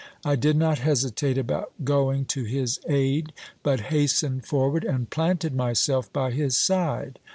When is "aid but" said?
2.87-3.81